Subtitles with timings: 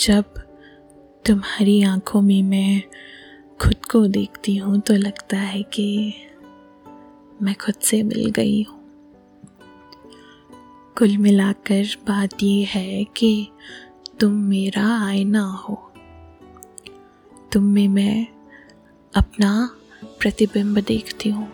[0.00, 0.24] जब
[1.26, 2.82] तुम्हारी आँखों में मैं
[3.60, 6.14] खुद को देखती हूँ तो लगता है कि
[7.42, 8.80] मैं खुद से मिल गई हूँ।
[10.98, 13.48] कुल मिलाकर बात ये है कि
[14.20, 15.92] तुम मेरा आईना हो।
[17.52, 18.26] तुम में मैं
[19.16, 19.70] अपना
[20.04, 21.48] प्रतिबिंब देखती हूँ।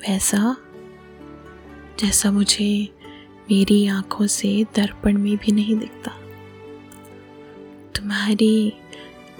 [0.00, 0.56] वैसा
[2.00, 2.88] जैसा मुझे
[3.50, 6.12] मेरी आँखों से दर्पण में भी नहीं दिखता।
[7.98, 8.72] तुम्हारी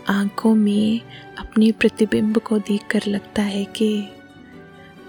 [0.08, 1.00] आँखों में
[1.38, 4.08] अपने प्रतिबिंब को देखकर लगता है कि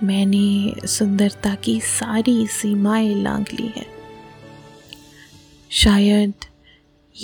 [0.03, 3.85] मैंने सुंदरता की सारी सीमाएँ लांग ली है।
[5.69, 6.33] शायद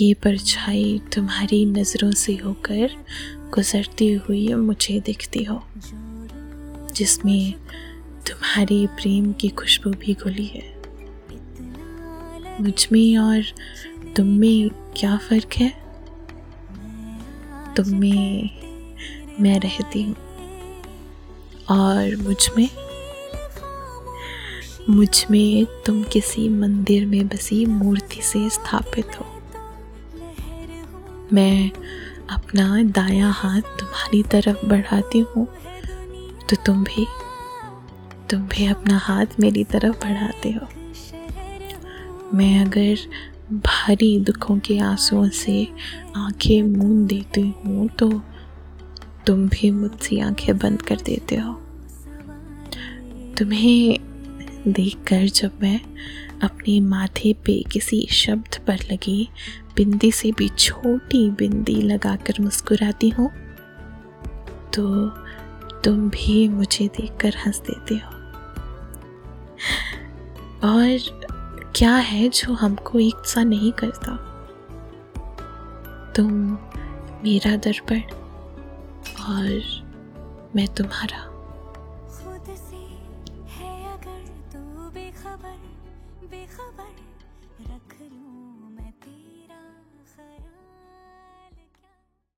[0.00, 3.04] ये परछाई तुम्हारी नज़रों से होकर
[3.54, 5.62] गुजरती हुई मुझे दिखती हो,
[6.94, 7.52] जिसमें
[8.26, 10.76] तुम्हारी प्रेम की खुशबू भी घुली है।
[12.60, 13.42] मुझमें और
[14.16, 15.85] तुम में क्या फ़र्क है?
[17.76, 18.50] तुम में
[19.40, 20.16] मैं रहती हूँ।
[21.70, 22.68] और मुझमें
[24.90, 29.26] मुझमें तुम किसी मंदिर में बसी मूर्ति से स्थापित हो।
[31.32, 31.70] मैं
[32.30, 35.46] अपना दाया हाथ तुम्हारी तरफ़ बढ़ाती हूँ
[36.50, 37.06] तो तुम भी
[38.30, 40.68] तुम भी अपना हाथ मेरी तरफ़ बढ़ाते हो।
[42.34, 42.96] मैं अगर
[43.52, 45.66] भारी दुखों के आंसुओं से
[46.16, 48.08] आँखें मूंद देती हूँ तो
[49.26, 51.52] तुम भी मुझसे आँखें बंद कर देते हो।
[53.38, 53.98] तुम्हें
[54.68, 55.80] देखकर जब मैं
[56.42, 59.28] अपने माथे पे किसी शब्द पर लगी
[59.76, 63.30] बिंदी से भी छोटी बिंदी लगाकर मुस्कुराती हूँ
[64.74, 65.08] तो
[65.80, 68.10] तुम भी मुझे देखकर हंस देते हो।
[70.68, 71.35] और
[71.76, 74.16] क्या है जो हमको एक सा नहीं करता?
[76.16, 76.32] तुम
[77.24, 78.00] मेरा दर्पण
[79.20, 79.62] और
[80.56, 81.24] मैं तुम्हारा।
[82.08, 82.76] खुद से
[83.48, 85.56] है अगर तू बेखबर